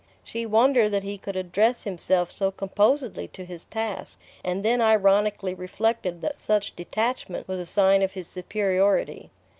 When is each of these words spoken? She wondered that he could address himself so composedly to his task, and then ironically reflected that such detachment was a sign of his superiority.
She 0.23 0.47
wondered 0.47 0.89
that 0.93 1.03
he 1.03 1.19
could 1.19 1.35
address 1.35 1.83
himself 1.83 2.31
so 2.31 2.49
composedly 2.49 3.27
to 3.27 3.45
his 3.45 3.65
task, 3.65 4.19
and 4.43 4.65
then 4.65 4.81
ironically 4.81 5.53
reflected 5.53 6.21
that 6.21 6.39
such 6.39 6.75
detachment 6.75 7.47
was 7.47 7.59
a 7.59 7.67
sign 7.67 8.01
of 8.01 8.13
his 8.13 8.25
superiority. 8.27 9.29